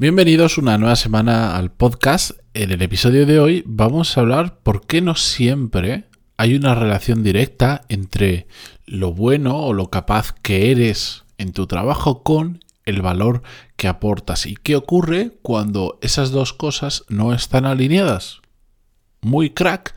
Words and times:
Bienvenidos 0.00 0.56
una 0.56 0.78
nueva 0.78 0.96
semana 0.96 1.58
al 1.58 1.72
podcast. 1.72 2.30
En 2.54 2.70
el 2.70 2.80
episodio 2.80 3.26
de 3.26 3.38
hoy 3.38 3.62
vamos 3.66 4.16
a 4.16 4.22
hablar 4.22 4.58
por 4.62 4.86
qué 4.86 5.02
no 5.02 5.14
siempre 5.14 6.06
hay 6.38 6.54
una 6.54 6.74
relación 6.74 7.22
directa 7.22 7.82
entre 7.90 8.46
lo 8.86 9.12
bueno 9.12 9.58
o 9.58 9.74
lo 9.74 9.90
capaz 9.90 10.32
que 10.32 10.70
eres 10.70 11.24
en 11.36 11.52
tu 11.52 11.66
trabajo 11.66 12.22
con 12.22 12.64
el 12.86 13.02
valor 13.02 13.42
que 13.76 13.88
aportas 13.88 14.46
y 14.46 14.54
qué 14.54 14.74
ocurre 14.74 15.32
cuando 15.42 15.98
esas 16.00 16.30
dos 16.30 16.54
cosas 16.54 17.04
no 17.10 17.34
están 17.34 17.66
alineadas. 17.66 18.40
Muy 19.20 19.50
crack, 19.50 19.94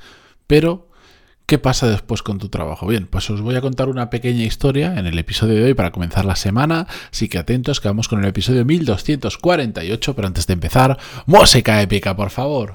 pero 0.47 0.89
¿Qué 1.45 1.57
pasa 1.57 1.89
después 1.89 2.23
con 2.23 2.39
tu 2.39 2.47
trabajo? 2.47 2.87
Bien, 2.87 3.05
pues 3.05 3.29
os 3.29 3.41
voy 3.41 3.55
a 3.55 3.61
contar 3.61 3.89
una 3.89 4.09
pequeña 4.09 4.43
historia 4.43 4.97
en 4.97 5.07
el 5.07 5.19
episodio 5.19 5.55
de 5.55 5.63
hoy 5.65 5.73
para 5.73 5.91
comenzar 5.91 6.23
la 6.23 6.37
semana, 6.37 6.87
así 7.11 7.27
que 7.27 7.37
atentos 7.37 7.81
que 7.81 7.89
vamos 7.89 8.07
con 8.07 8.19
el 8.19 8.25
episodio 8.25 8.63
1248, 8.63 10.15
pero 10.15 10.27
antes 10.27 10.47
de 10.47 10.53
empezar, 10.53 10.97
música 11.25 11.81
épica, 11.81 12.15
por 12.15 12.29
favor. 12.29 12.73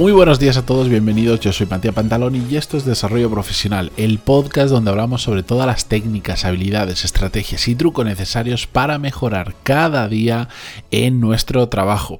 Muy 0.00 0.12
buenos 0.12 0.38
días 0.38 0.56
a 0.56 0.64
todos, 0.64 0.88
bienvenidos. 0.88 1.40
Yo 1.40 1.52
soy 1.52 1.66
Matías 1.66 1.94
Pantaloni 1.94 2.42
y 2.50 2.56
esto 2.56 2.78
es 2.78 2.86
Desarrollo 2.86 3.28
Profesional, 3.28 3.92
el 3.98 4.18
podcast 4.18 4.70
donde 4.70 4.90
hablamos 4.90 5.22
sobre 5.22 5.42
todas 5.42 5.66
las 5.66 5.88
técnicas, 5.88 6.46
habilidades, 6.46 7.04
estrategias 7.04 7.68
y 7.68 7.74
trucos 7.74 8.06
necesarios 8.06 8.66
para 8.66 8.98
mejorar 8.98 9.56
cada 9.62 10.08
día 10.08 10.48
en 10.90 11.20
nuestro 11.20 11.68
trabajo. 11.68 12.18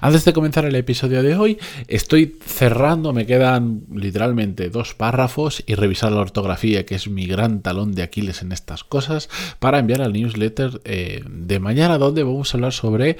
Antes 0.00 0.24
de 0.24 0.32
comenzar 0.32 0.64
el 0.64 0.74
episodio 0.74 1.22
de 1.22 1.36
hoy, 1.36 1.58
estoy 1.88 2.38
cerrando, 2.42 3.12
me 3.12 3.26
quedan 3.26 3.82
literalmente 3.94 4.70
dos 4.70 4.94
párrafos 4.94 5.62
y 5.66 5.74
revisar 5.74 6.12
la 6.12 6.22
ortografía, 6.22 6.86
que 6.86 6.94
es 6.94 7.06
mi 7.06 7.26
gran 7.26 7.60
talón 7.60 7.94
de 7.94 8.02
Aquiles 8.02 8.40
en 8.40 8.52
estas 8.52 8.82
cosas, 8.82 9.28
para 9.58 9.78
enviar 9.78 10.00
al 10.00 10.14
newsletter 10.14 10.80
eh, 10.84 11.22
de 11.28 11.60
mañana 11.60 11.98
donde 11.98 12.22
vamos 12.22 12.54
a 12.54 12.56
hablar 12.56 12.72
sobre 12.72 13.18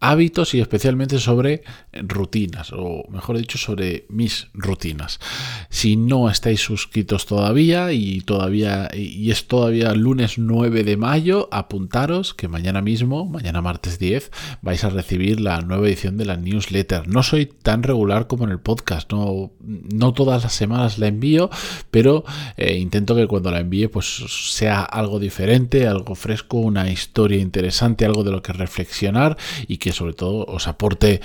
hábitos 0.00 0.54
y 0.54 0.60
especialmente 0.60 1.18
sobre 1.18 1.62
rutinas, 1.92 2.72
o 2.72 3.04
mejor 3.10 3.38
dicho, 3.38 3.58
sobre 3.58 4.06
mis 4.08 4.48
rutinas. 4.54 5.18
Si 5.70 5.96
no 5.96 6.30
estáis 6.30 6.60
suscritos 6.60 7.26
todavía 7.26 7.92
y 7.92 8.20
todavía 8.20 8.88
y 8.94 9.30
es 9.30 9.46
todavía 9.46 9.92
lunes 9.94 10.38
9 10.38 10.84
de 10.84 10.96
mayo, 10.96 11.48
apuntaros 11.50 12.34
que 12.34 12.48
mañana 12.48 12.80
mismo, 12.82 13.26
mañana 13.26 13.62
martes 13.62 13.98
10, 13.98 14.30
vais 14.62 14.84
a 14.84 14.90
recibir 14.90 15.40
la 15.40 15.60
nueva 15.60 15.86
edición 15.88 16.16
de 16.16 16.26
la 16.26 16.36
newsletter. 16.36 17.08
No 17.08 17.22
soy 17.22 17.46
tan 17.46 17.82
regular 17.82 18.26
como 18.26 18.44
en 18.44 18.50
el 18.50 18.60
podcast, 18.60 19.10
no, 19.12 19.52
no 19.60 20.12
todas 20.12 20.42
las 20.44 20.52
semanas 20.52 20.98
la 20.98 21.08
envío, 21.08 21.50
pero 21.90 22.24
eh, 22.56 22.76
intento 22.76 23.16
que 23.16 23.26
cuando 23.26 23.50
la 23.50 23.60
envíe 23.60 23.88
pues 23.88 24.06
sea 24.06 24.82
algo 24.82 25.18
diferente, 25.18 25.86
algo 25.86 26.14
fresco, 26.14 26.58
una 26.58 26.90
historia 26.90 27.38
interesante, 27.38 28.04
algo 28.04 28.24
de 28.24 28.32
lo 28.32 28.42
que 28.42 28.52
reflexionar 28.52 29.36
y 29.66 29.78
que 29.78 29.87
sobre 29.92 30.12
todo 30.12 30.44
os 30.48 30.68
aporte 30.68 31.20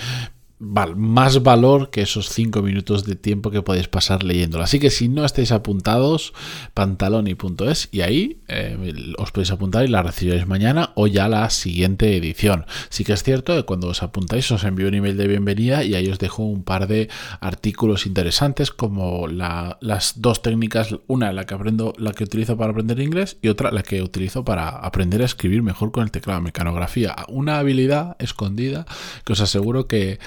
más 0.64 1.44
valor 1.44 1.90
que 1.90 2.02
esos 2.02 2.30
5 2.30 2.62
minutos 2.62 3.04
de 3.06 3.16
tiempo 3.16 3.52
que 3.52 3.62
podéis 3.62 3.88
pasar 3.88 4.24
leyéndolo. 4.24 4.64
Así 4.64 4.80
que 4.80 4.90
si 4.90 5.10
no 5.10 5.26
estáis 5.26 5.52
apuntados, 5.52 6.34
pantaloni.es 6.74 7.90
y 7.92 8.02
ahí 8.02 8.42
eh, 8.48 8.78
os 9.18 9.32
podéis 9.32 9.52
apuntar 9.52 9.84
y 9.84 9.90
la 9.90 10.04
recibiréis 10.04 10.48
mañana 10.48 10.92
o 10.96 11.08
ya 11.08 11.28
la 11.28 11.50
siguiente 11.50 12.16
edición. 12.16 12.66
Sí 12.90 13.04
que 13.04 13.14
es 13.14 13.24
cierto 13.24 13.56
que 13.56 13.64
cuando 13.64 13.90
os 13.90 14.04
apuntáis 14.04 14.50
os 14.52 14.64
envío 14.64 14.88
un 14.88 14.94
email 14.94 15.18
de 15.18 15.28
bienvenida 15.28 15.84
y 15.84 15.96
ahí 15.96 16.08
os 16.10 16.20
dejo 16.20 16.44
un 16.44 16.64
par 16.64 16.88
de 16.88 17.10
artículos 17.42 18.06
interesantes 18.06 18.72
como 18.72 19.28
las 19.28 20.22
dos 20.22 20.42
técnicas, 20.42 20.96
una 21.08 21.34
la 21.34 21.46
que 21.46 21.56
aprendo, 21.56 21.94
la 21.98 22.14
que 22.14 22.24
utilizo 22.24 22.58
para 22.58 22.72
aprender 22.72 23.00
inglés 23.00 23.38
y 23.42 23.50
otra 23.50 23.72
la 23.72 23.84
que 23.84 24.02
utilizo 24.02 24.46
para 24.46 24.70
aprender 24.70 25.22
a 25.22 25.26
escribir 25.26 25.62
mejor 25.62 25.92
con 25.92 26.04
el 26.04 26.12
teclado 26.12 26.42
mecanografía. 26.42 27.16
Una 27.28 27.60
habilidad 27.60 28.16
escondida 28.20 28.86
que 29.26 29.34
os 29.34 29.42
aseguro 29.42 29.88
que 29.88 30.20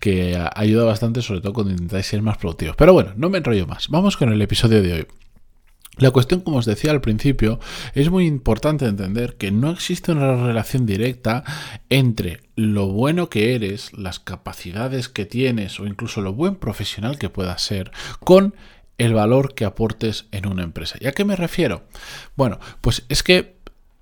que 0.00 0.38
ayuda 0.54 0.84
bastante, 0.84 1.22
sobre 1.22 1.40
todo 1.40 1.52
cuando 1.52 1.72
intentáis 1.72 2.06
ser 2.06 2.22
más 2.22 2.38
productivos. 2.38 2.76
Pero 2.76 2.92
bueno, 2.92 3.12
no 3.16 3.30
me 3.30 3.38
enrollo 3.38 3.66
más. 3.66 3.88
Vamos 3.88 4.16
con 4.16 4.32
el 4.32 4.40
episodio 4.42 4.82
de 4.82 4.92
hoy. 4.92 5.06
La 5.98 6.12
cuestión, 6.12 6.40
como 6.40 6.58
os 6.58 6.64
decía 6.64 6.92
al 6.92 7.00
principio, 7.00 7.58
es 7.92 8.08
muy 8.08 8.26
importante 8.26 8.86
entender 8.86 9.36
que 9.36 9.50
no 9.50 9.70
existe 9.70 10.12
una 10.12 10.46
relación 10.46 10.86
directa 10.86 11.42
entre 11.90 12.40
lo 12.54 12.86
bueno 12.86 13.28
que 13.28 13.56
eres, 13.56 13.92
las 13.98 14.20
capacidades 14.20 15.08
que 15.08 15.26
tienes 15.26 15.80
o 15.80 15.86
incluso 15.86 16.20
lo 16.20 16.32
buen 16.32 16.54
profesional 16.54 17.18
que 17.18 17.30
puedas 17.30 17.62
ser 17.62 17.90
con 18.20 18.54
el 18.96 19.14
valor 19.14 19.54
que 19.54 19.64
aportes 19.64 20.26
en 20.30 20.46
una 20.46 20.62
empresa. 20.62 20.98
¿Y 21.00 21.06
a 21.06 21.12
qué 21.12 21.24
me 21.24 21.36
refiero? 21.36 21.82
Bueno, 22.36 22.60
pues 22.80 23.04
es 23.08 23.24
que 23.24 23.57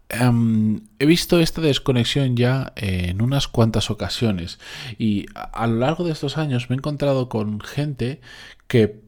Em, 0.09 0.83
he 1.01 1.07
visto 1.07 1.41
esta 1.41 1.61
desconexión 1.61 2.37
ya 2.37 2.73
en 2.77 3.21
unas 3.21 3.49
cuantas 3.49 3.91
ocasiones 3.91 4.61
y 4.99 5.27
a, 5.35 5.67
lo 5.67 5.79
largo 5.79 6.05
de 6.05 6.13
estos 6.13 6.39
años 6.39 6.71
me 6.71 6.77
he 6.77 6.79
encontrado 6.79 7.29
con 7.29 7.61
gente 7.61 8.21
que 8.69 9.01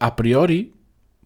a 0.00 0.14
priori 0.14 0.74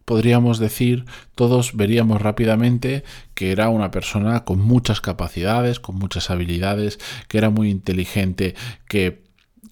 podríamos 0.05 0.61
decir, 0.61 1.05
todos 1.35 1.77
veríamos 1.77 2.23
rápidamente 2.23 3.03
que 3.35 3.51
era 3.51 3.71
una 3.71 3.91
persona 3.91 4.45
con 4.45 4.61
muchas 4.61 5.01
capacidades, 5.01 5.81
con 5.81 5.97
muchas 5.97 6.31
habilidades, 6.31 7.01
que 7.27 7.39
era 7.39 7.51
muy 7.51 7.71
inteligente, 7.71 8.55
que, 8.89 9.25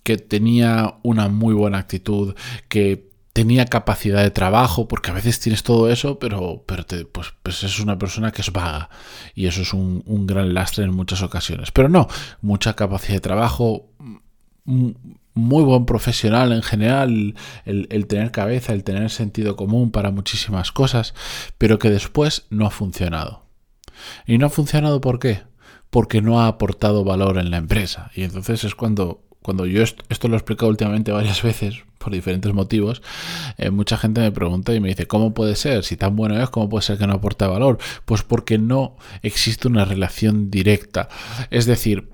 que 0.03 0.17
tenía 0.17 0.97
una 1.05 1.29
muy 1.29 1.55
buena 1.55 1.79
actitud, 1.79 2.35
que 2.69 3.14
tenía 3.35 3.67
capacidad 3.67 4.23
de 4.23 4.31
trabajo, 4.31 4.87
porque 4.87 5.11
a 5.11 5.15
veces 5.15 5.41
tienes 5.41 5.65
todo 5.65 5.91
eso, 5.91 6.21
pero, 6.21 6.63
pero 6.67 6.85
pues, 7.11 7.35
pues, 7.43 7.65
es 7.65 7.81
una 7.81 7.99
persona 7.99 8.31
que 8.31 8.43
es 8.43 8.53
vaga 8.53 8.89
y 9.35 9.47
eso 9.47 9.63
es 9.63 9.75
un, 9.75 10.03
gran 10.27 10.55
lastre 10.55 10.85
en 10.85 10.95
muchas 10.95 11.21
ocasiones. 11.21 11.73
Pero 11.73 11.89
no, 11.89 12.07
mucha 12.43 12.75
capacidad 12.75 13.15
de 13.15 13.21
trabajo, 13.21 13.91
muy 14.65 15.65
buen 15.65 15.85
profesional 15.85 16.53
en 16.53 16.63
general, 16.63 17.35
el, 17.65 17.89
el, 17.91 18.07
tener 18.07 18.31
cabeza, 18.31 18.73
el 18.73 18.85
tener 18.85 19.11
sentido 19.11 19.57
común 19.57 19.91
para 19.91 20.13
muchísimas 20.13 20.71
cosas, 20.71 21.13
pero 21.59 21.81
que 21.81 21.91
después 21.91 22.47
no 22.51 22.67
ha 22.67 22.71
funcionado. 22.71 23.47
¿Y 24.27 24.39
no 24.39 24.47
ha 24.47 24.51
funcionado 24.51 25.01
por 25.01 25.19
qué? 25.19 25.43
Porque 25.91 26.23
no 26.23 26.41
ha 26.41 26.47
aportado 26.47 27.03
valor 27.03 27.39
en 27.39 27.51
la 27.51 27.57
empresa. 27.57 28.13
Y 28.15 28.23
entonces 28.23 28.63
es 28.63 28.77
cuando 28.77 29.25
cuando 29.45 29.67
yo 29.67 29.83
esto, 29.83 30.29
lo 30.29 30.37
he 30.37 30.39
explicado 30.39 30.71
últimamente 30.71 31.13
varias 31.13 31.43
veces 31.43 31.83
por 32.05 32.13
diferentes 32.13 32.53
motivos, 32.53 33.03
eh, 33.57 33.71
mucha 33.71 33.97
gente 33.97 34.21
me 34.21 34.31
pregunta 34.31 34.75
y 34.75 34.81
me 34.81 34.89
dice, 34.89 35.07
¿cómo 35.07 35.33
puede 35.33 35.57
ser? 35.57 35.83
Si 35.85 35.97
tan 35.97 36.15
bueno 36.15 36.41
es, 36.41 36.51
¿cómo 36.51 36.69
puede 36.69 36.83
ser 36.83 36.99
que 36.99 37.07
no 37.07 37.15
aporte 37.15 37.47
valor? 37.47 37.79
Pues 38.05 38.23
porque 38.23 38.59
no 38.59 38.97
existe 39.23 39.69
una 39.69 39.85
relación 39.85 40.51
directa. 40.51 41.09
Es 41.51 41.65
decir, 41.65 42.11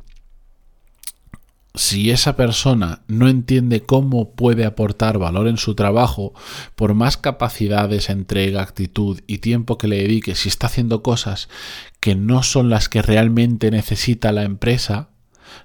si 1.75 2.11
esa 2.11 2.37
persona 2.37 3.03
no 3.07 3.29
entiende 3.29 3.83
cómo 3.83 4.33
puede 4.33 4.65
aportar 4.65 5.19
valor 5.19 5.47
en 5.47 5.57
su 5.57 5.75
trabajo, 5.75 6.35
por 6.75 6.95
más 6.95 7.17
capacidades, 7.17 8.11
entrega, 8.11 8.63
actitud 8.63 9.21
y 9.27 9.39
tiempo 9.39 9.79
que 9.79 9.89
le 9.89 9.99
dedique, 9.99 10.35
si 10.35 10.49
está 10.49 10.67
haciendo 10.67 11.03
cosas 11.03 11.49
que 12.01 12.15
no 12.15 12.43
son 12.43 12.71
las 12.71 12.89
que 12.89 13.03
realmente 13.03 13.71
necesita 13.71 14.33
la 14.33 14.43
empresa, 14.43 15.10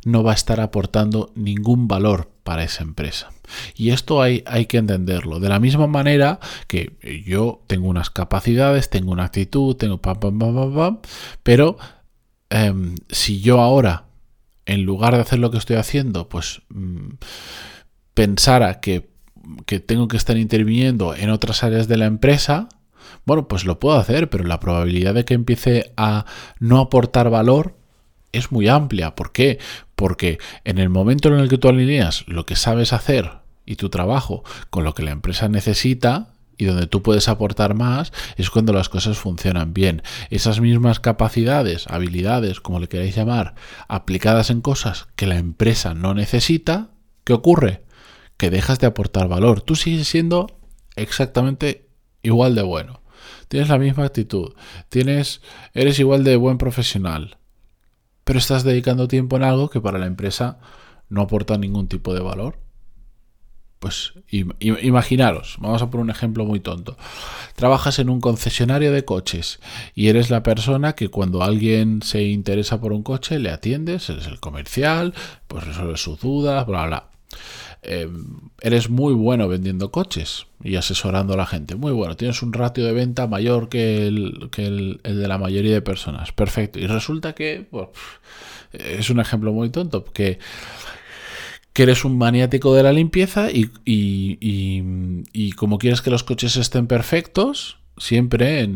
no 0.03 0.23
va 0.23 0.31
a 0.31 0.35
estar 0.35 0.59
aportando 0.59 1.31
ningún 1.35 1.87
valor 1.87 2.31
para 2.43 2.63
esa 2.63 2.83
empresa. 2.83 3.31
Y 3.75 3.89
esto 3.89 4.21
hay, 4.21 4.43
hay, 4.45 4.65
que 4.65 4.77
entenderlo. 4.77 5.39
De 5.39 5.49
la 5.49 5.59
misma 5.59 5.87
manera 5.87 6.39
que 6.67 6.93
yo 7.25 7.63
tengo 7.67 7.87
unas 7.87 8.09
capacidades, 8.09 8.89
tengo 8.89 9.11
una 9.11 9.25
actitud, 9.25 9.75
tengo 9.75 9.97
pam, 9.97 10.19
pam, 10.19 10.39
pam, 10.39 10.55
pam, 10.55 10.75
pam 10.75 10.99
pero 11.43 11.77
em, 12.49 12.95
si 13.09 13.41
yo 13.41 13.61
ahora, 13.61 14.05
en 14.65 14.83
lugar 14.83 15.15
de 15.15 15.21
hacer 15.21 15.39
lo 15.39 15.51
que 15.51 15.57
estoy 15.57 15.77
haciendo, 15.77 16.29
pues 16.29 16.61
mm, 16.69 17.15
pensara 18.13 18.79
que, 18.79 19.09
que 19.65 19.79
tengo 19.79 20.07
que 20.07 20.17
estar 20.17 20.37
interviniendo 20.37 21.15
en 21.15 21.29
otras 21.29 21.63
áreas 21.63 21.87
de 21.87 21.97
la 21.97 22.05
empresa, 22.05 22.69
bueno, 23.25 23.47
pues 23.47 23.65
lo 23.65 23.79
puedo 23.79 23.97
hacer, 23.97 24.29
pero 24.29 24.43
la 24.43 24.59
probabilidad 24.59 25.13
de 25.13 25.25
que 25.25 25.33
empiece 25.33 25.93
a 25.97 26.25
no 26.59 26.79
aportar 26.79 27.29
valor 27.29 27.75
es 28.37 28.51
muy 28.51 28.67
amplia. 28.67 29.15
¿Por 29.15 29.31
qué? 29.31 29.59
Porque 29.95 30.39
en 30.63 30.77
el 30.77 30.89
momento 30.89 31.29
en 31.29 31.39
el 31.39 31.49
que 31.49 31.57
tú 31.57 31.69
alineas 31.69 32.25
lo 32.27 32.45
que 32.45 32.55
sabes 32.55 32.93
hacer 32.93 33.31
y 33.65 33.75
tu 33.75 33.89
trabajo 33.89 34.43
con 34.69 34.83
lo 34.83 34.93
que 34.93 35.03
la 35.03 35.11
empresa 35.11 35.47
necesita, 35.47 36.35
y 36.57 36.65
donde 36.65 36.87
tú 36.87 37.01
puedes 37.01 37.27
aportar 37.27 37.73
más 37.73 38.13
es 38.37 38.49
cuando 38.49 38.73
las 38.73 38.89
cosas 38.89 39.17
funcionan 39.17 39.73
bien. 39.73 40.03
Esas 40.29 40.61
mismas 40.61 40.99
capacidades, 40.99 41.87
habilidades, 41.87 42.59
como 42.61 42.79
le 42.79 42.87
queráis 42.87 43.15
llamar, 43.15 43.55
aplicadas 43.87 44.49
en 44.49 44.61
cosas 44.61 45.07
que 45.15 45.27
la 45.27 45.37
empresa 45.37 45.93
no 45.93 46.13
necesita, 46.13 46.91
¿qué 47.23 47.33
ocurre? 47.33 47.83
Que 48.37 48.49
dejas 48.49 48.79
de 48.79 48.87
aportar 48.87 49.27
valor. 49.27 49.61
Tú 49.61 49.75
sigues 49.75 50.07
siendo 50.07 50.59
exactamente 50.95 51.87
igual 52.21 52.55
de 52.55 52.63
bueno. 52.63 53.01
Tienes 53.47 53.69
la 53.69 53.77
misma 53.77 54.05
actitud, 54.05 54.53
tienes 54.89 55.41
eres 55.73 55.99
igual 55.99 56.23
de 56.23 56.35
buen 56.35 56.57
profesional, 56.57 57.37
pero 58.25 58.39
estás 58.39 58.65
dedicando 58.65 59.07
tiempo 59.07 59.37
en 59.37 59.43
algo 59.43 59.69
que 59.69 59.79
para 59.79 59.99
la 59.99 60.07
empresa 60.07 60.57
no 61.07 61.21
aporta 61.21 61.57
ningún 61.57 61.87
tipo 61.87 62.13
de 62.13 62.19
valor. 62.19 62.57
Pues 63.79 64.13
imaginaros, 64.59 65.57
vamos 65.59 65.81
a 65.81 65.91
poner 65.91 66.05
un 66.05 66.09
ejemplo 66.09 66.43
muy 66.43 66.59
tonto. 66.59 66.97
Trabajas 67.55 67.99
en 67.99 68.09
un 68.09 68.19
concesionario 68.19 68.91
de 68.91 69.05
coches 69.05 69.59
y 69.93 70.07
eres 70.07 70.31
la 70.31 70.41
persona 70.41 70.93
que 70.93 71.09
cuando 71.09 71.43
alguien 71.43 72.01
se 72.01 72.23
interesa 72.23 72.81
por 72.81 72.93
un 72.93 73.03
coche 73.03 73.37
le 73.37 73.51
atiendes, 73.51 74.09
eres 74.09 74.25
el 74.25 74.39
comercial, 74.39 75.13
pues 75.47 75.65
resuelves 75.65 76.01
sus 76.01 76.19
dudas, 76.19 76.65
bla, 76.65 76.87
bla. 76.87 77.09
Em, 77.87 78.49
eres 78.61 78.89
muy 78.89 79.13
bueno 79.13 79.47
vendiendo 79.47 79.91
coches 79.91 80.47
y 80.63 80.75
asesorando 80.75 81.33
a 81.33 81.37
la 81.37 81.45
gente. 81.45 81.75
Muy 81.75 81.91
bueno, 81.91 82.15
tienes 82.15 82.41
un 82.41 82.51
ratio 82.51 82.83
de 82.85 82.93
venta 82.93 83.27
mayor 83.27 83.69
que 83.69 84.07
el, 84.07 84.49
de 85.03 85.27
la 85.27 85.37
mayoría 85.37 85.73
de 85.73 85.81
personas. 85.81 86.31
Perfecto. 86.31 86.79
Y 86.79 86.87
resulta 86.87 87.33
que 87.33 87.67
es 88.73 89.09
un 89.09 89.19
ejemplo 89.19 89.53
muy 89.53 89.69
tonto, 89.69 90.03
que, 90.03 90.39
que 91.73 91.83
eres 91.83 92.05
un 92.05 92.17
maniático 92.17 92.73
de 92.73 92.83
la 92.83 92.91
limpieza 92.91 93.51
y, 93.51 93.69
y, 93.85 95.51
como 95.51 95.77
quieres 95.77 96.01
que 96.01 96.09
los 96.09 96.23
coches 96.23 96.57
estén 96.57 96.87
perfectos, 96.87 97.77
siempre 97.97 98.67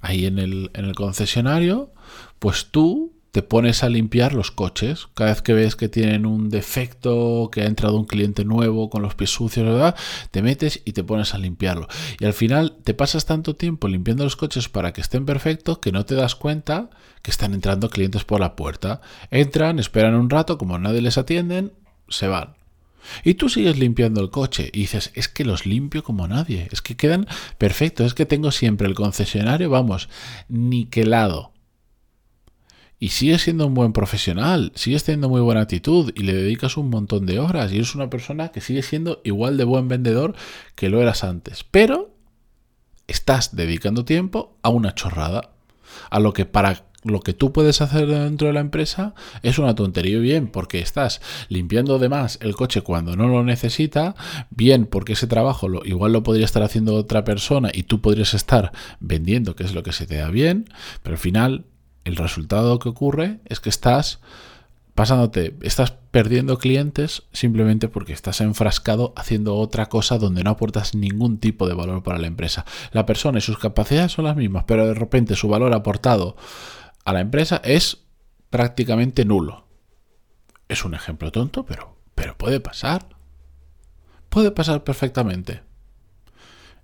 ahí 0.00 0.24
en 0.24 0.38
el, 0.38 0.70
en 0.72 0.86
el 0.86 0.94
concesionario, 0.94 1.90
pues 2.38 2.68
tú 2.70 3.15
te 3.36 3.42
pones 3.42 3.82
a 3.82 3.90
limpiar 3.90 4.32
los 4.32 4.50
coches. 4.50 5.08
Cada 5.12 5.28
vez 5.28 5.42
que 5.42 5.52
ves 5.52 5.76
que 5.76 5.90
tienen 5.90 6.24
un 6.24 6.48
defecto, 6.48 7.50
que 7.52 7.60
ha 7.60 7.66
entrado 7.66 7.98
un 7.98 8.06
cliente 8.06 8.46
nuevo 8.46 8.88
con 8.88 9.02
los 9.02 9.14
pies 9.14 9.28
sucios, 9.28 9.66
¿verdad? 9.66 9.94
te 10.30 10.40
metes 10.40 10.80
y 10.86 10.92
te 10.92 11.04
pones 11.04 11.34
a 11.34 11.38
limpiarlo. 11.38 11.86
Y 12.18 12.24
al 12.24 12.32
final 12.32 12.78
te 12.82 12.94
pasas 12.94 13.26
tanto 13.26 13.54
tiempo 13.54 13.88
limpiando 13.88 14.24
los 14.24 14.36
coches 14.36 14.70
para 14.70 14.94
que 14.94 15.02
estén 15.02 15.26
perfectos 15.26 15.80
que 15.80 15.92
no 15.92 16.06
te 16.06 16.14
das 16.14 16.34
cuenta 16.34 16.88
que 17.20 17.30
están 17.30 17.52
entrando 17.52 17.90
clientes 17.90 18.24
por 18.24 18.40
la 18.40 18.56
puerta. 18.56 19.02
Entran, 19.30 19.80
esperan 19.80 20.14
un 20.14 20.30
rato, 20.30 20.56
como 20.56 20.78
nadie 20.78 21.02
les 21.02 21.18
atienden, 21.18 21.74
se 22.08 22.28
van. 22.28 22.54
Y 23.22 23.34
tú 23.34 23.50
sigues 23.50 23.78
limpiando 23.78 24.22
el 24.22 24.30
coche 24.30 24.70
y 24.72 24.80
dices, 24.80 25.10
es 25.12 25.28
que 25.28 25.44
los 25.44 25.66
limpio 25.66 26.02
como 26.02 26.26
nadie, 26.26 26.68
es 26.72 26.80
que 26.80 26.96
quedan 26.96 27.26
perfectos, 27.58 28.06
es 28.06 28.14
que 28.14 28.24
tengo 28.24 28.50
siempre 28.50 28.88
el 28.88 28.94
concesionario, 28.94 29.68
vamos, 29.68 30.08
niquelado 30.48 31.52
y 32.98 33.08
sigues 33.10 33.42
siendo 33.42 33.66
un 33.66 33.74
buen 33.74 33.92
profesional, 33.92 34.72
sigues 34.74 35.04
teniendo 35.04 35.28
muy 35.28 35.40
buena 35.40 35.60
actitud 35.60 36.12
y 36.14 36.22
le 36.22 36.34
dedicas 36.34 36.76
un 36.76 36.88
montón 36.88 37.26
de 37.26 37.38
horas 37.38 37.72
y 37.72 37.76
eres 37.76 37.94
una 37.94 38.08
persona 38.08 38.48
que 38.48 38.60
sigue 38.60 38.82
siendo 38.82 39.20
igual 39.24 39.56
de 39.56 39.64
buen 39.64 39.88
vendedor 39.88 40.34
que 40.74 40.88
lo 40.88 41.02
eras 41.02 41.22
antes. 41.22 41.64
Pero 41.70 42.14
estás 43.06 43.54
dedicando 43.54 44.04
tiempo 44.04 44.56
a 44.62 44.70
una 44.70 44.94
chorrada, 44.94 45.50
a 46.10 46.20
lo 46.20 46.32
que 46.32 46.46
para 46.46 46.86
lo 47.04 47.20
que 47.20 47.34
tú 47.34 47.52
puedes 47.52 47.80
hacer 47.82 48.08
dentro 48.08 48.48
de 48.48 48.54
la 48.54 48.60
empresa 48.60 49.14
es 49.42 49.60
una 49.60 49.76
tontería, 49.76 50.18
bien 50.18 50.48
porque 50.48 50.80
estás 50.80 51.20
limpiando 51.48 52.00
de 52.00 52.08
más 52.08 52.38
el 52.42 52.56
coche 52.56 52.80
cuando 52.80 53.14
no 53.14 53.28
lo 53.28 53.44
necesita, 53.44 54.16
bien 54.50 54.86
porque 54.86 55.12
ese 55.12 55.28
trabajo 55.28 55.68
lo, 55.68 55.84
igual 55.84 56.12
lo 56.12 56.24
podría 56.24 56.44
estar 56.44 56.64
haciendo 56.64 56.96
otra 56.96 57.22
persona 57.22 57.70
y 57.72 57.84
tú 57.84 58.00
podrías 58.00 58.34
estar 58.34 58.72
vendiendo, 58.98 59.54
que 59.54 59.62
es 59.62 59.72
lo 59.72 59.84
que 59.84 59.92
se 59.92 60.06
te 60.06 60.16
da 60.16 60.30
bien, 60.30 60.68
pero 61.02 61.14
al 61.14 61.20
final 61.20 61.66
el 62.06 62.14
resultado 62.14 62.78
que 62.78 62.88
ocurre 62.88 63.40
es 63.46 63.58
que 63.58 63.68
estás 63.68 64.20
pasándote, 64.94 65.56
estás 65.62 65.90
perdiendo 65.90 66.56
clientes 66.56 67.24
simplemente 67.32 67.88
porque 67.88 68.12
estás 68.12 68.40
enfrascado 68.40 69.12
haciendo 69.16 69.56
otra 69.56 69.86
cosa 69.86 70.16
donde 70.16 70.44
no 70.44 70.50
aportas 70.50 70.94
ningún 70.94 71.38
tipo 71.38 71.66
de 71.66 71.74
valor 71.74 72.04
para 72.04 72.20
la 72.20 72.28
empresa. 72.28 72.64
La 72.92 73.06
persona 73.06 73.38
y 73.38 73.42
sus 73.42 73.58
capacidades 73.58 74.12
son 74.12 74.24
las 74.24 74.36
mismas, 74.36 74.64
pero 74.68 74.86
de 74.86 74.94
repente 74.94 75.34
su 75.34 75.48
valor 75.48 75.74
aportado 75.74 76.36
a 77.04 77.12
la 77.12 77.20
empresa 77.20 77.60
es 77.64 78.04
prácticamente 78.50 79.24
nulo. 79.24 79.66
Es 80.68 80.84
un 80.84 80.94
ejemplo 80.94 81.32
tonto, 81.32 81.66
pero, 81.66 81.96
pero 82.14 82.38
puede 82.38 82.60
pasar. 82.60 83.08
Puede 84.28 84.52
pasar 84.52 84.84
perfectamente. 84.84 85.62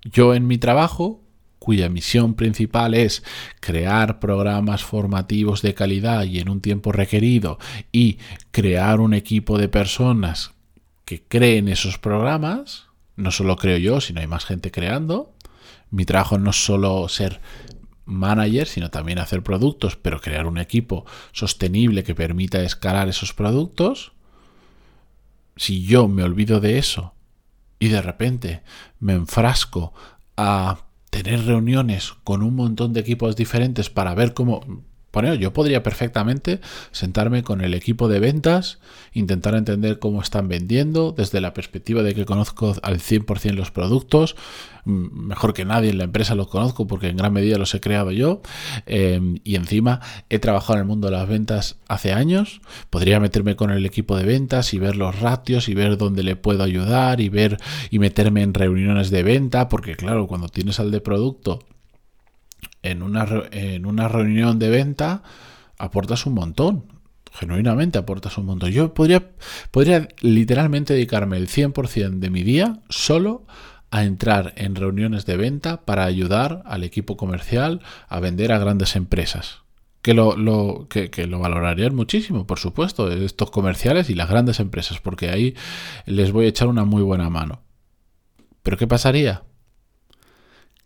Yo 0.03 0.35
en 0.35 0.49
mi 0.49 0.59
trabajo 0.59 1.22
cuya 1.63 1.89
misión 1.89 2.35
principal 2.35 2.93
es 2.93 3.23
crear 3.61 4.19
programas 4.19 4.83
formativos 4.83 5.63
de 5.63 5.75
calidad 5.75 6.25
y 6.25 6.41
en 6.41 6.49
un 6.49 6.61
tiempo 6.61 6.91
requerido 6.91 7.61
y 7.93 8.19
crear 8.51 8.99
un 8.99 9.15
equipo 9.15 9.59
de 9.59 9.69
personas 9.69 10.51
que 11.05 11.23
creen 11.23 11.69
esos 11.69 11.99
programas, 11.99 12.87
no 13.15 13.31
solo 13.31 13.55
creo 13.55 13.79
yo, 13.79 14.01
sino 14.01 14.21
hay 14.21 14.27
más 14.27 14.45
gente 14.45 14.73
creando. 14.73 15.35
Mi 15.93 16.05
trabajo 16.05 16.37
no 16.37 16.51
es 16.51 16.65
solo 16.65 17.09
ser 17.09 17.41
manager, 18.07 18.67
sino 18.67 18.91
también 18.91 19.21
hacer 19.21 19.45
productos, 19.45 19.95
pero 19.95 20.21
crear 20.21 20.49
un 20.49 20.59
equipo 20.59 21.07
sostenible 21.31 22.03
que 22.03 22.17
permita 22.17 22.61
escalar 22.63 23.09
esos 23.09 23.35
productos. 23.35 24.11
Si 25.55 25.85
yo 25.85 26.09
me 26.09 26.25
olvido 26.25 26.59
de 26.59 26.79
eso 26.79 27.15
y 27.79 27.87
de 27.87 28.03
repente 28.03 28.63
me 28.99 29.13
enfrasco 29.13 29.95
a 30.37 30.87
tener 31.13 31.45
reuniones 31.45 32.15
con 32.25 32.43
un 32.43 32.57
montón 32.57 32.95
de 32.95 33.01
equipos 33.01 33.37
diferentes 33.37 33.91
para 33.91 34.15
ver 34.15 34.33
cómo 34.33 34.83
bueno, 35.13 35.35
yo 35.35 35.53
podría 35.53 35.83
perfectamente 35.83 36.61
sentarme 36.91 37.43
con 37.43 37.61
el 37.61 37.75
equipo 37.75 38.09
de 38.09 38.19
ventas, 38.19 38.79
intentar 39.13 39.55
entender 39.55 39.99
cómo 39.99 40.23
están 40.23 40.49
vendiendo 40.49 41.13
desde 41.13 41.41
la 41.41 41.53
perspectiva 41.53 42.03
de 42.03 42.15
que 42.15 42.25
conozco 42.25 42.75
al 42.83 42.99
100% 42.99 43.53
los 43.53 43.71
productos, 43.71 44.37
mm, 44.85 45.27
mejor 45.27 45.53
que 45.53 45.67
nadie 45.67 45.91
en 45.91 45.99
la 45.99 46.05
empresa 46.05 46.35
los 46.35 46.49
conozco 46.49 46.87
porque 46.87 47.09
en 47.09 47.19
gran 47.19 47.33
medida 47.33 47.59
los 47.59 47.75
he 47.75 47.81
creado 47.81 48.11
yo, 48.11 48.41
em, 48.87 49.39
y 49.45 49.57
encima 49.57 50.01
he 50.31 50.39
trabajado 50.39 50.75
en 50.75 50.81
el 50.81 50.87
mundo 50.87 51.09
de 51.09 51.13
las 51.13 51.29
ventas 51.29 51.77
hace 51.89 52.13
años, 52.13 52.63
podría 52.89 53.21
meterme 53.21 53.55
con 53.55 53.71
el 53.71 53.85
equipo 53.85 54.17
de 54.17 54.25
ventas 54.25 54.73
y 54.73 54.79
ver 54.79 54.97
los 54.97 55.21
ratios 55.21 55.69
y 55.69 55.75
ver 55.75 55.99
dónde 55.99 56.23
le 56.23 56.37
puedo 56.37 56.63
ayudar 56.63 57.21
y 57.21 57.29
ver 57.29 57.59
y 57.91 57.99
meterme 57.99 58.43
en 58.43 58.55
reuniones 58.55 59.11
de 59.11 59.23
venta, 59.23 59.69
porque 59.69 59.95
claro, 59.95 60.27
cuando 60.27 60.49
tienes 60.49 60.81
al 60.81 60.91
de 60.91 61.01
producto 61.01 61.61
en 62.83 63.03
una, 63.03 63.27
en 63.51 63.87
una 63.87 64.09
reunión 64.09 64.59
de 64.59 64.71
venta 64.71 65.23
aportas 65.79 66.27
un 66.27 66.35
montón. 66.35 66.85
Genuinamente 67.33 67.99
aportas 67.99 68.37
un 68.37 68.47
montón. 68.47 68.71
Yo 68.71 68.93
podría, 68.93 69.31
podría 69.71 70.09
literalmente 70.21 70.93
dedicarme 70.93 71.39
el 71.39 71.49
100% 71.49 72.19
de 72.19 72.31
mi 72.31 72.43
día 72.43 72.81
solo 72.89 73.47
a 73.91 74.05
entrar 74.05 74.55
en 74.57 74.75
reuniones 74.75 75.27
de 75.27 75.37
venta 75.37 75.85
para 75.85 76.05
ayudar 76.05 76.63
al 76.67 76.83
equipo 76.85 77.17
comercial 77.17 77.81
a 78.09 78.21
vender 78.21 78.53
a 78.53 78.59
grandes 78.59 78.97
empresas. 78.97 79.61
Que 80.01 80.15
lo, 80.15 80.37
lo, 80.37 80.89
que, 80.89 81.11
que 81.11 81.27
lo 81.27 81.39
valorarían 81.39 81.95
muchísimo, 81.95 82.47
por 82.47 82.59
supuesto, 82.59 83.11
estos 83.13 83.51
comerciales 83.51 84.11
y 84.11 84.15
las 84.15 84.29
grandes 84.29 84.59
empresas, 84.59 85.01
porque 85.01 85.31
ahí 85.31 85.55
les 86.07 86.33
voy 86.33 86.47
a 86.47 86.49
echar 86.49 86.69
una 86.69 86.85
muy 86.85 87.03
buena 87.03 87.31
mano. 87.31 87.63
Pero 88.63 88.77
¿qué 88.77 88.87
pasaría? 88.87 89.43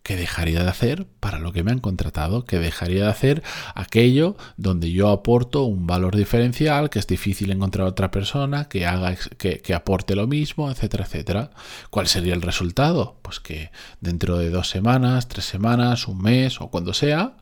Que 0.07 0.15
dejaría 0.15 0.63
de 0.63 0.69
hacer 0.69 1.05
para 1.19 1.37
lo 1.37 1.51
que 1.51 1.65
me 1.65 1.71
han 1.71 1.79
contratado, 1.79 2.45
que 2.45 2.59
dejaría 2.59 3.03
de 3.03 3.09
hacer 3.09 3.43
aquello 3.75 4.37
donde 4.55 4.93
yo 4.93 5.09
aporto 5.09 5.63
un 5.63 5.85
valor 5.85 6.15
diferencial, 6.15 6.89
que 6.89 6.99
es 6.99 7.07
difícil 7.07 7.51
encontrar 7.51 7.85
otra 7.85 8.09
persona 8.09 8.69
que 8.69 8.85
haga 8.85 9.17
que, 9.37 9.59
que, 9.59 9.73
aporte 9.73 10.15
lo 10.15 10.25
mismo, 10.25 10.71
etcétera, 10.71 11.03
etcétera. 11.03 11.49
¿Cuál 11.89 12.07
sería 12.07 12.35
el 12.35 12.41
resultado? 12.41 13.19
Pues 13.21 13.41
que 13.41 13.69
dentro 13.99 14.37
de 14.37 14.49
dos 14.49 14.69
semanas, 14.69 15.27
tres 15.27 15.43
semanas, 15.43 16.07
un 16.07 16.21
mes 16.21 16.61
o 16.61 16.69
cuando 16.69 16.93
sea, 16.93 17.35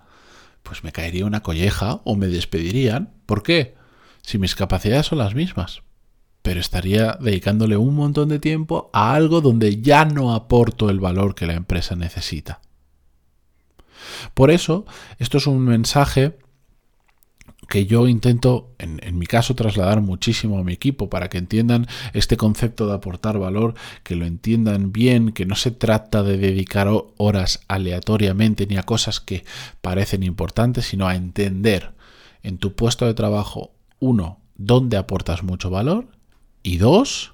pues 0.63 0.83
me 0.83 0.91
caería 0.91 1.27
una 1.27 1.43
colleja 1.43 2.01
o 2.03 2.15
me 2.15 2.25
despedirían. 2.25 3.13
¿Por 3.27 3.43
qué? 3.43 3.75
Si 4.23 4.39
mis 4.39 4.55
capacidades 4.55 5.05
son 5.05 5.19
las 5.19 5.35
mismas 5.35 5.83
pero 6.45 6.59
estaría 6.59 7.17
dedicándole 7.19 7.75
un 7.75 7.95
montón 7.95 8.29
de 8.29 8.37
tiempo 8.37 8.91
a 8.93 9.15
algo 9.15 9.41
donde 9.41 9.81
ya 9.81 10.05
no 10.05 10.35
aporto 10.35 10.91
el 10.91 10.99
valor 10.99 11.33
que 11.33 11.47
la 11.47 11.55
empresa 11.55 11.95
necesita. 11.95 12.61
Por 14.35 14.51
eso, 14.51 14.85
esto 15.17 15.39
es 15.39 15.47
un 15.47 15.65
mensaje 15.65 16.37
que 17.67 17.87
yo 17.87 18.07
intento, 18.07 18.75
en, 18.77 19.17
mi 19.17 19.25
caso, 19.25 19.55
trasladar 19.55 20.01
muchísimo 20.01 20.59
a 20.59 20.63
mi 20.63 20.73
equipo 20.73 21.09
para 21.09 21.29
que 21.29 21.39
entiendan 21.39 21.87
este 22.13 22.37
concepto 22.37 22.85
de 22.85 22.93
aportar 22.93 23.39
valor, 23.39 23.73
que 24.03 24.15
lo 24.15 24.27
entiendan 24.27 24.91
bien, 24.91 25.31
que 25.31 25.47
no 25.47 25.55
se 25.55 25.71
trata 25.71 26.21
de 26.21 26.37
dedicar 26.37 26.89
horas 27.17 27.61
aleatoriamente 27.67 28.67
ni 28.67 28.77
a 28.77 28.83
cosas 28.83 29.19
que 29.19 29.43
parecen 29.81 30.21
importantes, 30.21 30.85
sino 30.85 31.07
a 31.07 31.15
entender 31.15 31.95
en 32.43 32.59
tu 32.59 32.75
puesto 32.75 33.07
de 33.07 33.15
trabajo, 33.15 33.71
uno, 33.99 34.41
dónde 34.57 34.97
aportas 34.97 35.41
mucho 35.41 35.71
valor 35.71 36.14
y 36.65 36.77
dos, 36.77 37.33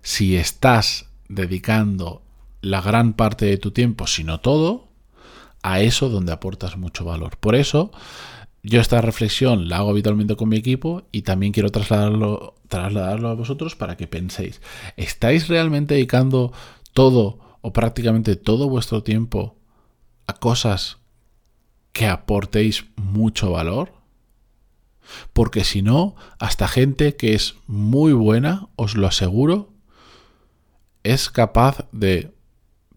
si 0.00 0.36
estás 0.36 1.10
dedicando 1.28 2.22
la 2.62 2.80
gran 2.80 3.12
parte 3.12 3.44
de 3.44 3.58
tu 3.58 3.72
tiempo, 3.72 4.06
si 4.06 4.24
no 4.24 4.40
todo, 4.40 4.88
a 5.62 5.80
eso 5.80 6.08
donde 6.08 6.32
aportas 6.32 6.78
mucho 6.78 7.04
valor. 7.04 7.36
Por 7.36 7.56
eso, 7.56 7.92
yo 8.62 8.80
esta 8.80 9.02
reflexión 9.02 9.68
la 9.68 9.76
hago 9.76 9.90
habitualmente 9.90 10.34
con 10.34 10.48
mi 10.48 10.56
equipo 10.56 11.02
y 11.12 11.22
también 11.22 11.52
quiero 11.52 11.68
trasladarlo, 11.68 12.54
trasladarlo 12.68 13.28
a 13.28 13.34
vosotros 13.34 13.76
para 13.76 13.98
que 13.98 14.06
penséis, 14.06 14.62
¿estáis 14.96 15.48
realmente 15.48 15.92
dedicando 15.92 16.50
todo 16.94 17.38
o 17.60 17.74
prácticamente 17.74 18.34
todo 18.34 18.70
vuestro 18.70 19.02
tiempo 19.02 19.58
a 20.26 20.32
cosas 20.32 20.96
que 21.92 22.06
aportéis 22.06 22.86
mucho 22.96 23.50
valor? 23.50 23.99
Porque 25.32 25.64
si 25.64 25.82
no, 25.82 26.14
hasta 26.38 26.68
gente 26.68 27.16
que 27.16 27.34
es 27.34 27.56
muy 27.66 28.12
buena, 28.12 28.68
os 28.76 28.94
lo 28.96 29.06
aseguro, 29.06 29.72
es 31.02 31.30
capaz 31.30 31.86
de 31.92 32.32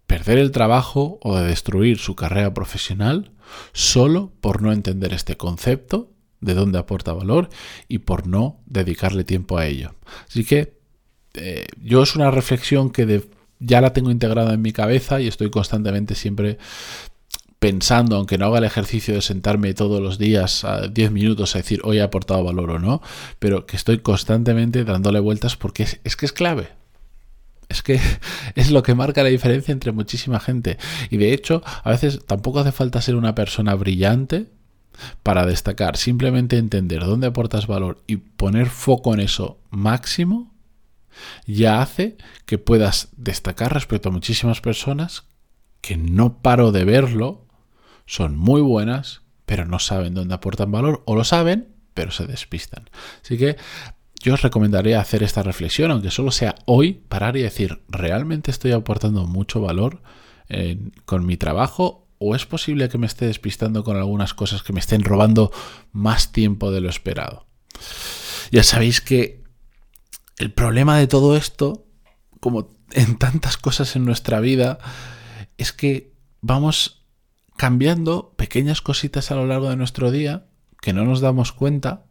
perder 0.08 0.38
el 0.38 0.52
trabajo 0.52 1.20
o 1.22 1.36
de 1.38 1.46
destruir 1.46 1.98
su 1.98 2.16
carrera 2.16 2.54
profesional 2.54 3.32
solo 3.72 4.32
por 4.42 4.62
no 4.62 4.72
entender 4.72 5.14
este 5.14 5.38
concepto 5.38 6.12
de 6.42 6.54
dónde 6.54 6.78
aporta 6.78 7.14
valor 7.14 7.50
y 7.88 8.00
por 8.00 8.28
no 8.28 8.60
dedicarle 8.66 9.24
tiempo 9.24 9.58
a 9.58 9.66
ello. 9.66 9.96
Así 10.28 10.44
que 10.44 10.78
eh, 11.34 11.66
yo 11.82 12.04
es 12.04 12.16
una 12.16 12.30
reflexión 12.32 12.92
que 12.92 13.24
ya 13.60 13.82
la 13.82 13.94
tengo 13.94 14.12
integrada 14.12 14.54
en 14.54 14.62
mi 14.62 14.74
cabeza 14.74 15.22
y 15.22 15.28
estoy 15.28 15.50
constantemente 15.50 16.16
siempre 16.16 16.58
pensando, 17.64 18.18
aunque 18.18 18.38
no 18.38 18.48
haga 18.48 18.58
el 18.58 18.66
ejercicio 18.66 19.14
de 19.14 19.22
sentarme 19.22 19.74
todos 19.74 20.02
los 20.02 20.18
días 20.18 20.66
a 20.66 20.90
10 20.90 21.12
minutos 21.12 21.56
a 21.56 21.60
decir 21.60 21.80
hoy 21.86 22.00
he 22.00 22.02
aportado 22.02 22.44
valor 22.44 22.72
o 22.72 22.80
no, 22.80 23.02
pero 23.40 23.66
que 23.66 23.78
estoy 23.78 24.00
constantemente 24.00 24.84
dándole 24.84 25.22
vueltas 25.22 25.56
porque 25.56 25.88
es, 26.04 26.16
que 26.18 26.26
es 26.26 26.34
clave. 26.34 26.68
Es 27.70 27.82
que 27.82 28.02
es 28.56 28.70
lo 28.70 28.84
que 28.84 28.96
marca 28.96 29.24
la 29.24 29.30
diferencia 29.30 29.72
entre 29.72 29.94
muchísima 29.94 30.42
gente. 30.42 30.78
Y 31.10 31.16
de 31.16 31.32
hecho, 31.32 31.64
a 31.86 31.90
veces 31.90 32.26
tampoco 32.26 32.60
hace 32.60 32.74
falta 32.74 33.02
ser 33.02 33.16
una 33.16 33.34
persona 33.34 33.76
brillante 33.76 34.48
para 35.24 35.46
destacar. 35.46 35.96
Simplemente 35.96 36.58
entender 36.58 37.06
dónde 37.06 37.28
aportas 37.28 37.66
valor 37.66 38.04
y 38.08 38.18
poner 38.18 38.68
foco 38.68 39.14
en 39.14 39.22
eso 39.22 39.58
máximo 39.70 40.54
ya 41.48 41.82
hace 41.82 42.18
que 42.46 42.58
puedas 42.58 43.08
destacar 43.16 43.74
respecto 43.74 44.10
a 44.10 44.12
muchísimas 44.12 44.60
personas 44.60 45.24
que 45.80 45.96
no 45.96 46.42
paro 46.42 46.74
de 46.74 46.84
verlo 46.84 47.44
son 48.06 48.38
muy 48.38 48.62
buenas, 48.62 49.22
pero 49.46 49.66
no 49.66 49.80
saben 49.80 50.14
dónde 50.14 50.36
aportan 50.36 50.72
valor, 50.72 51.04
o 51.06 51.16
lo 51.16 51.24
saben, 51.24 51.76
pero 51.94 52.12
se 52.12 52.26
despistan. 52.26 52.90
Así 53.24 53.38
que 53.38 53.58
yo 54.22 54.34
os 54.34 54.42
recomendaría 54.42 55.02
hacer 55.02 55.22
esta 55.22 55.44
reflexión, 55.44 55.92
aunque 55.92 56.10
solo 56.10 56.32
sea 56.32 56.56
hoy, 56.66 56.94
parar 56.94 57.36
y 57.36 57.42
decir, 57.42 57.84
¿realmente 57.90 58.52
estoy 58.52 58.72
aportando 58.72 59.26
mucho 59.26 59.62
valor 59.62 60.02
con 61.06 61.26
mi 61.26 61.36
trabajo? 61.38 62.08
¿O 62.20 62.36
es 62.36 62.46
posible 62.46 62.88
que 62.88 62.98
me 62.98 63.06
esté 63.08 63.26
despistando 63.26 63.84
con 63.84 63.98
algunas 63.98 64.34
cosas 64.34 64.64
que 64.64 64.72
me 64.72 64.80
estén 64.80 65.04
robando 65.04 65.52
más 65.92 66.32
tiempo 66.32 66.72
de 66.72 66.80
lo 66.80 66.90
esperado? 66.90 67.48
Ya 68.50 68.64
sabéis 68.64 69.02
que 69.02 69.44
el 70.38 70.54
problema 70.54 70.98
de 70.98 71.08
todo 71.08 71.36
esto, 71.36 71.86
como 72.40 72.78
en 72.92 73.18
tantas 73.18 73.58
cosas 73.58 73.96
en 73.98 74.06
nuestra 74.06 74.40
vida, 74.40 74.78
es 75.58 75.74
que 75.74 76.14
vamos 76.42 77.03
cambiando 77.58 78.34
pequeñas 78.36 78.82
cositas 78.82 79.32
a 79.32 79.36
lo 79.36 79.46
largo 79.46 79.70
de 79.70 79.76
nuestro 79.76 80.12
día 80.12 80.46
que 80.82 80.94
no 80.94 81.06
nos 81.06 81.22
damos 81.22 81.52
cuenta 81.52 82.06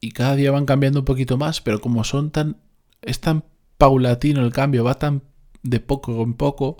y 0.00 0.12
cada 0.12 0.36
día 0.36 0.50
van 0.50 0.66
cambiando 0.66 1.00
un 1.00 1.04
poquito 1.04 1.38
más, 1.38 1.60
pero 1.60 1.80
como 1.80 2.04
son 2.04 2.30
tan 2.30 2.58
es 3.02 3.20
tan 3.20 3.44
paulatino 3.78 4.42
el 4.42 4.52
cambio, 4.52 4.84
va 4.84 4.94
tan 4.94 5.22
de 5.62 5.80
poco 5.80 6.22
en 6.22 6.34
poco 6.34 6.76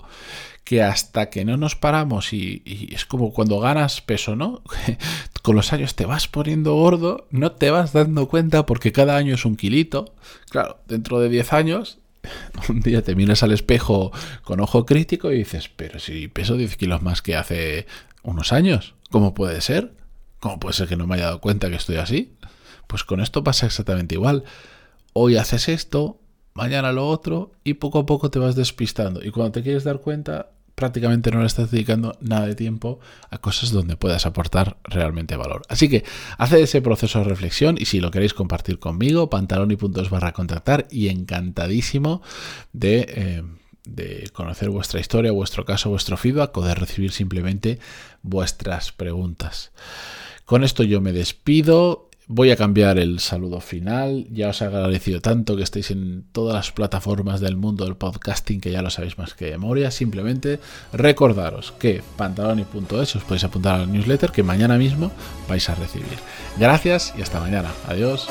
que 0.63 0.81
hasta 0.81 1.29
que 1.29 1.45
no 1.45 1.57
nos 1.57 1.75
paramos 1.75 2.33
y, 2.33 2.61
y, 2.65 2.93
es 2.93 3.05
como 3.05 3.33
cuando 3.33 3.59
ganas 3.59 4.01
peso, 4.01 4.35
¿no? 4.35 4.63
Con 5.43 5.55
los 5.55 5.73
años 5.73 5.95
te 5.95 6.05
vas 6.05 6.27
poniendo 6.27 6.75
gordo, 6.75 7.27
no 7.29 7.51
te 7.51 7.69
vas 7.69 7.93
dando 7.93 8.27
cuenta 8.27 8.65
porque 8.65 8.91
cada 8.91 9.17
año 9.17 9.35
es 9.35 9.45
un 9.45 9.55
kilito. 9.55 10.15
Claro, 10.49 10.79
dentro 10.87 11.19
de 11.19 11.29
10 11.29 11.53
años 11.53 11.99
un 12.69 12.81
día 12.81 13.01
te 13.01 13.15
miras 13.15 13.43
al 13.43 13.51
espejo 13.51 14.11
con 14.43 14.59
ojo 14.59 14.85
crítico 14.85 15.31
y 15.31 15.39
dices, 15.39 15.69
pero 15.75 15.99
si 15.99 16.27
peso 16.27 16.57
10 16.57 16.77
kilos 16.77 17.01
más 17.01 17.21
que 17.21 17.35
hace 17.35 17.87
unos 18.23 18.53
años, 18.53 18.95
¿cómo 19.09 19.33
puede 19.33 19.61
ser? 19.61 19.93
¿Cómo 20.39 20.59
puede 20.59 20.73
ser 20.73 20.87
que 20.87 20.95
no 20.95 21.07
me 21.07 21.15
haya 21.15 21.25
dado 21.25 21.41
cuenta 21.41 21.69
que 21.69 21.75
estoy 21.75 21.97
así? 21.97 22.33
Pues 22.87 23.03
con 23.03 23.19
esto 23.19 23.43
pasa 23.43 23.65
exactamente 23.65 24.15
igual. 24.15 24.43
Hoy 25.13 25.37
haces 25.37 25.69
esto, 25.69 26.19
mañana 26.53 26.91
lo 26.91 27.07
otro 27.07 27.51
y 27.63 27.75
poco 27.75 27.99
a 27.99 28.05
poco 28.05 28.29
te 28.29 28.39
vas 28.39 28.55
despistando. 28.55 29.23
Y 29.23 29.31
cuando 29.31 29.53
te 29.53 29.63
quieres 29.63 29.83
dar 29.83 29.99
cuenta, 30.01 30.49
prácticamente 30.75 31.31
no 31.31 31.39
le 31.39 31.47
estás 31.47 31.71
dedicando 31.71 32.17
nada 32.21 32.45
de 32.45 32.55
tiempo 32.55 32.99
a 33.29 33.37
cosas 33.37 33.71
donde 33.71 33.95
puedas 33.95 34.25
aportar 34.25 34.77
realmente 34.83 35.35
valor. 35.37 35.63
Así 35.69 35.89
que 35.89 36.03
haced 36.37 36.57
ese 36.57 36.81
proceso 36.81 37.19
de 37.19 37.25
reflexión 37.25 37.77
y 37.79 37.85
si 37.85 37.99
lo 37.99 38.11
queréis 38.11 38.33
compartir 38.33 38.77
conmigo, 38.77 39.29
pantaloni.es 39.29 40.09
barra 40.09 40.33
contactar 40.33 40.87
y 40.91 41.09
encantadísimo 41.09 42.21
de... 42.73 43.05
Eh, 43.09 43.43
de 43.85 44.31
conocer 44.33 44.71
vuestra 44.71 44.99
historia, 44.99 45.31
vuestro 45.31 45.63
caso, 45.63 45.91
vuestro 45.91 46.17
feedback 46.17 46.57
o 46.57 46.63
de 46.63 46.73
recibir 46.73 47.11
simplemente 47.11 47.77
vuestras 48.23 48.91
preguntas. 48.91 49.71
Con 50.45 50.63
esto 50.63 50.83
yo 50.83 51.01
me 51.01 51.11
despido. 51.11 52.04
Voy 52.27 52.49
a 52.49 52.55
cambiar 52.55 52.97
el 52.97 53.19
saludo 53.19 53.61
final. 53.61 54.27
Ya 54.31 54.49
os 54.49 54.61
he 54.61 54.65
agradecido 54.65 55.21
tanto 55.21 55.55
que 55.55 55.63
estéis 55.63 55.91
en 55.91 56.25
todas 56.31 56.55
las 56.55 56.71
plataformas 56.71 57.39
del 57.39 57.55
mundo 57.55 57.85
del 57.85 57.97
podcasting, 57.97 58.61
que 58.61 58.71
ya 58.71 58.81
lo 58.81 58.89
sabéis 58.89 59.17
más 59.19 59.35
que 59.35 59.45
de 59.45 59.51
memoria. 59.51 59.91
Simplemente 59.91 60.59
recordaros 60.91 61.73
que 61.73 62.01
pantaloni.es 62.17 63.15
os 63.15 63.23
podéis 63.23 63.43
apuntar 63.43 63.79
al 63.79 63.91
newsletter 63.91 64.31
que 64.31 64.41
mañana 64.41 64.77
mismo 64.77 65.11
vais 65.47 65.69
a 65.69 65.75
recibir. 65.75 66.17
Gracias 66.57 67.13
y 67.15 67.21
hasta 67.21 67.39
mañana. 67.39 67.71
Adiós. 67.87 68.27